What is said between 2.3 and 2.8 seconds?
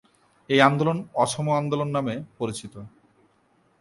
পরিচিত।